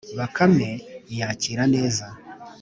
[0.17, 0.69] bakame
[1.13, 2.05] iyakira neza